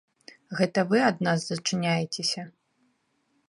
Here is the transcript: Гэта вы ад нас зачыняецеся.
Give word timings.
Гэта 0.59 0.79
вы 0.93 0.97
ад 1.09 1.21
нас 1.27 1.45
зачыняецеся. 1.49 2.51